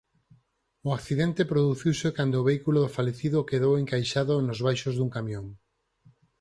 O 0.87 0.89
accidente 0.97 1.49
produciuse 1.51 2.07
cando 2.17 2.35
o 2.37 2.45
vehículo 2.49 2.77
do 2.81 2.93
falecido 2.97 3.47
quedou 3.49 3.73
encaixado 3.83 4.33
nos 4.47 4.59
baixos 4.67 4.93
dun 4.95 5.09
camión. 5.17 5.45